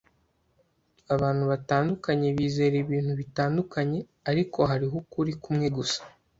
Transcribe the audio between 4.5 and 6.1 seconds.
hariho ukuri kumwe gusa.